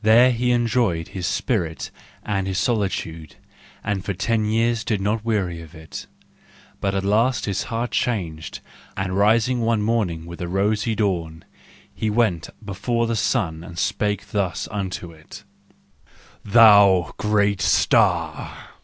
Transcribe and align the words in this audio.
There 0.00 0.30
he 0.30 0.52
enjoyed 0.52 1.08
his 1.08 1.26
spirit 1.26 1.90
and 2.22 2.46
his 2.46 2.56
solitude, 2.56 3.34
and 3.82 4.04
for 4.04 4.14
ten 4.14 4.44
years 4.44 4.84
did 4.84 5.00
not 5.00 5.24
weary 5.24 5.60
of 5.60 5.74
it. 5.74 6.06
But 6.80 6.94
at 6.94 7.02
last 7.04 7.46
his 7.46 7.64
heart 7.64 7.90
changed,— 7.90 8.60
and 8.96 9.16
rising 9.16 9.62
one 9.62 9.82
morning 9.82 10.24
with 10.24 10.38
the 10.38 10.46
rosy 10.46 10.94
dawn, 10.94 11.44
he 11.92 12.10
went 12.10 12.48
before 12.64 13.08
the 13.08 13.16
sun 13.16 13.64
and 13.64 13.76
spake 13.76 14.30
thus 14.30 14.68
unto 14.70 15.10
it:" 15.10 15.42
Thou 16.44 17.12
great 17.18 17.60
star! 17.60 18.56